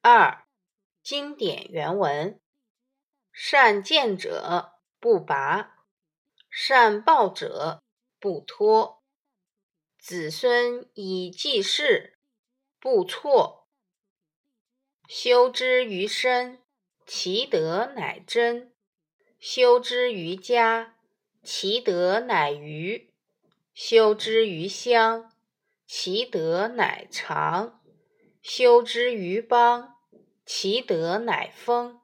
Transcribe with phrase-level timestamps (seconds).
[0.00, 0.46] 二、
[1.02, 2.40] 经典原文：
[3.32, 5.84] 善见者不拔，
[6.48, 7.82] 善报者
[8.20, 9.02] 不脱。
[9.98, 12.16] 子孙以继世，
[12.78, 13.66] 不辍。
[15.08, 16.62] 修之于身，
[17.04, 18.70] 其德乃真；
[19.40, 20.96] 修之于家，
[21.42, 23.10] 其德乃余；
[23.74, 25.32] 修之于乡，
[25.86, 27.77] 其德乃长。
[28.50, 29.98] 修之于邦，
[30.46, 32.00] 其德乃丰；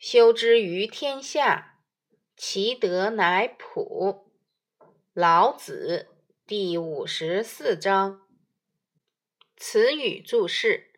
[0.00, 1.78] 修之于天下，
[2.36, 4.32] 其德乃普。
[5.14, 6.08] 老子
[6.44, 8.26] 第五十四章。
[9.56, 10.90] 词语注释：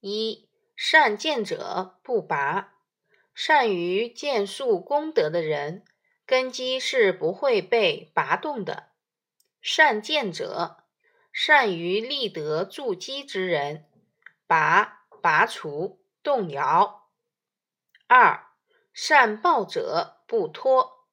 [0.00, 2.74] 一、善见者不拔，
[3.34, 5.86] 善于建树功德的人，
[6.26, 8.90] 根基是不会被拔动的。
[9.62, 10.84] 善见者，
[11.32, 13.86] 善于立德筑基之人。
[14.52, 17.08] 拔拔除动摇。
[18.06, 18.48] 二
[18.92, 21.08] 善报者不脱，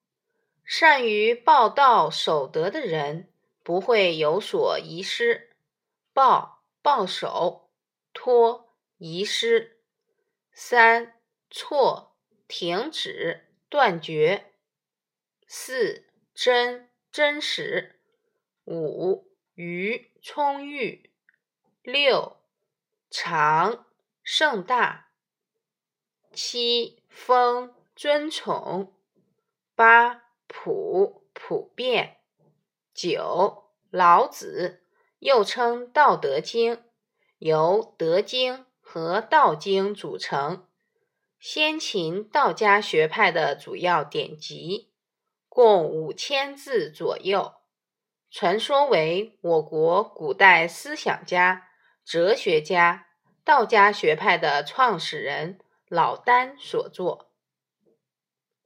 [0.62, 5.56] 善于报道守德的人不会有所遗失。
[6.12, 7.70] 报报守，
[8.12, 9.80] 脱遗失。
[10.52, 11.18] 三
[11.48, 14.52] 错停止断绝。
[15.46, 18.02] 四真真实。
[18.66, 21.10] 五余充裕。
[21.82, 22.36] 六。
[23.12, 23.86] 长
[24.22, 25.08] 盛大，
[26.32, 28.94] 七封尊宠，
[29.74, 32.18] 八普普遍，
[32.94, 34.84] 九老子
[35.18, 36.76] 又称《道德经》，
[37.38, 40.68] 由《德经》和《道经》组成，
[41.40, 44.92] 先秦道家学派的主要典籍，
[45.48, 47.54] 共五千字左右，
[48.30, 51.69] 传说为我国古代思想家。
[52.04, 53.06] 哲学家、
[53.44, 57.30] 道家学派的创始人老聃所作，《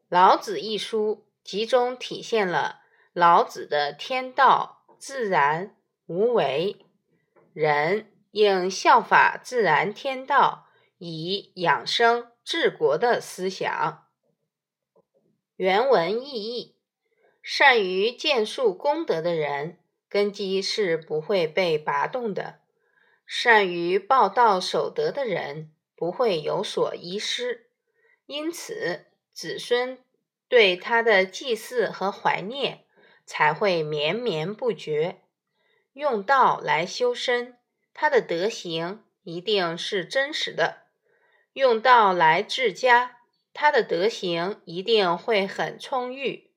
[0.08, 2.80] 老子》一书集中体现了
[3.12, 6.86] 老子的天道、自然、无为，
[7.52, 10.68] 人应效法自然天道，
[10.98, 14.06] 以养生治国的思想。
[15.56, 16.77] 原文意义：
[17.42, 19.78] 善于建树功德的人，
[20.08, 22.61] 根基是不会被拔动的。
[23.27, 27.70] 善于报道守德的人不会有所遗失，
[28.27, 29.98] 因此子孙
[30.48, 32.85] 对他的祭祀和怀念
[33.24, 35.23] 才会绵绵不绝。
[35.95, 37.57] 用道来修身，
[37.92, 40.89] 他的德行一定是真实的；
[41.52, 43.18] 用道来治家，
[43.52, 46.51] 他的德行一定会很充裕。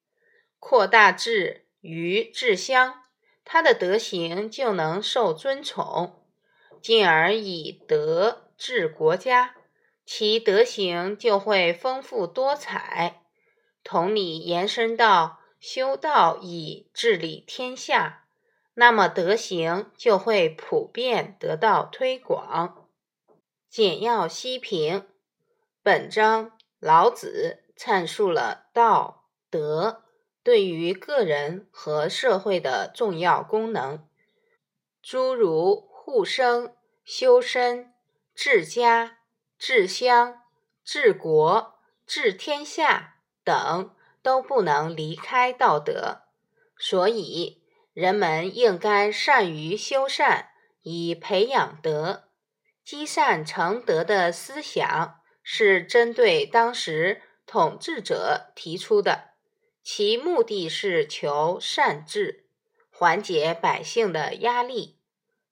[0.60, 3.04] 扩大治于治乡，
[3.46, 6.27] 他的德行就能受尊崇。
[6.82, 9.56] 进而以德治国家，
[10.06, 13.24] 其德行就会丰富多彩。
[13.84, 18.26] 同理，延伸到修道以治理天下，
[18.74, 22.88] 那么德行就会普遍得到推广。
[23.70, 25.08] 简要析评：
[25.84, 30.04] 本章老子阐述了道德
[30.44, 34.08] 对于个人和社会的重要功能，
[35.02, 35.88] 诸如。
[36.08, 36.74] 护生、
[37.04, 37.94] 修身、
[38.34, 39.18] 治家、
[39.60, 40.42] 治乡、
[40.82, 46.22] 治国、治天下等都不能离开道德，
[46.78, 50.52] 所以人们应该善于修善，
[50.82, 52.30] 以培养德。
[52.86, 59.32] 积善成德的思想是针对当时统治者提出的，
[59.84, 62.46] 其目的是求善治，
[62.90, 64.97] 缓解百姓的压力。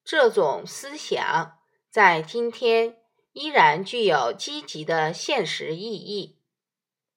[0.06, 1.58] 这种思想
[1.90, 2.98] 在今天
[3.34, 6.38] 依然具有积极的现实意义。